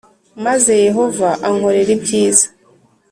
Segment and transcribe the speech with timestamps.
[0.45, 2.47] maze Yehova ankorere ibyiza